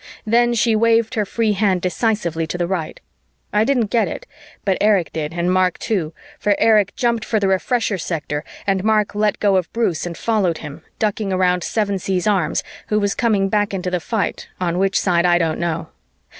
[0.25, 2.99] Then she waved her free hand decisively to the right.
[3.53, 4.25] I didn't get it,
[4.65, 9.13] but Erich did and Mark too, for Erich jumped for the Refresher sector and Mark
[9.13, 13.75] let go of Bruce and followed him, ducking around Sevensee's arms, who was coming back
[13.75, 15.89] into the fight on which side I don't know.